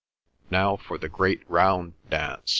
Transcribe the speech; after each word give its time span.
"Now 0.49 0.77
for 0.77 0.97
the 0.97 1.07
great 1.09 1.47
round 1.47 1.93
dance!" 2.09 2.49